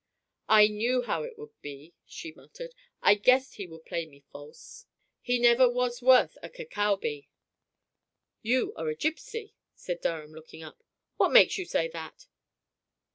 "I 0.49 0.67
knew 0.67 1.03
how 1.03 1.21
it 1.21 1.37
would 1.37 1.61
be," 1.61 1.93
she 2.07 2.31
muttered. 2.31 2.73
"I 3.03 3.13
guessed 3.13 3.53
he 3.57 3.67
would 3.67 3.85
play 3.85 4.07
me 4.07 4.23
false. 4.31 4.87
He 5.21 5.37
never 5.37 5.69
was 5.69 6.01
worth 6.01 6.39
a 6.41 6.49
kekaubi." 6.49 7.29
"You 8.41 8.73
are 8.73 8.87
a 8.89 8.95
gipsy," 8.95 9.53
said 9.75 10.01
Durham, 10.01 10.33
looking 10.33 10.63
up. 10.63 10.83
"What 11.17 11.29
makes 11.31 11.59
you 11.59 11.65
say 11.65 11.87
that?" 11.89 12.25